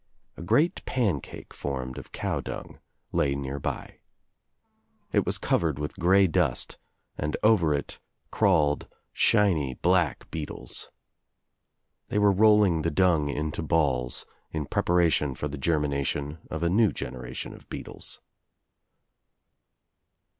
A 0.35 0.41
great 0.41 0.83
pancake 0.85 1.53
formed 1.53 1.99
of 1.99 2.11
cow 2.11 2.39
dung 2.39 2.79
lay 3.11 3.35
nearby. 3.35 3.99
It 5.11 5.27
was 5.27 5.37
covered 5.37 5.77
with 5.77 5.99
grey 5.99 6.25
dust 6.25 6.79
and 7.19 7.37
over 7.43 7.71
it 7.75 7.99
crawled 8.31 8.87
shiny 9.13 9.75
black 9.75 10.27
beetles. 10.31 10.89
They 12.07 12.17
were 12.17 12.31
rolling 12.31 12.81
the 12.81 12.89
dung 12.89 13.29
into 13.29 13.61
balls 13.61 14.25
in 14.49 14.65
prep 14.65 14.87
aration 14.89 15.35
for 15.37 15.47
the 15.47 15.59
germination 15.59 16.39
of 16.49 16.63
a 16.63 16.69
new 16.71 16.91
generation 16.91 17.53
of 17.53 17.69
beetles. 17.69 18.21